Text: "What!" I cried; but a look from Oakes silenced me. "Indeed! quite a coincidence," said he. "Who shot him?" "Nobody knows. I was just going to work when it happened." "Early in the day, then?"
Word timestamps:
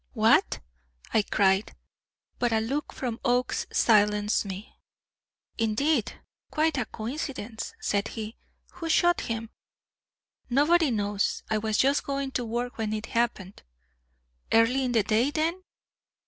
"What!" 0.13 0.61
I 1.13 1.21
cried; 1.21 1.75
but 2.39 2.51
a 2.51 2.59
look 2.59 2.91
from 2.91 3.19
Oakes 3.23 3.67
silenced 3.71 4.45
me. 4.45 4.75
"Indeed! 5.59 6.13
quite 6.49 6.79
a 6.79 6.85
coincidence," 6.87 7.75
said 7.79 8.07
he. 8.07 8.35
"Who 8.71 8.89
shot 8.89 9.21
him?" 9.21 9.51
"Nobody 10.49 10.89
knows. 10.89 11.43
I 11.51 11.59
was 11.59 11.77
just 11.77 12.03
going 12.03 12.31
to 12.31 12.43
work 12.43 12.79
when 12.79 12.93
it 12.93 13.05
happened." 13.13 13.61
"Early 14.51 14.83
in 14.83 14.93
the 14.93 15.03
day, 15.03 15.29
then?" 15.29 15.61